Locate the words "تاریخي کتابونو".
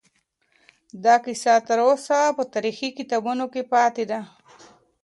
2.53-3.45